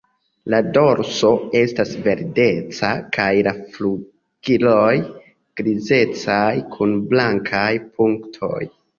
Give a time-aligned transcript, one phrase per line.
[0.51, 1.27] Lo dorso
[1.57, 4.95] estas verdeca kaj la flugiloj
[5.61, 7.67] grizecaj kun blankaj
[7.99, 8.63] punktoj.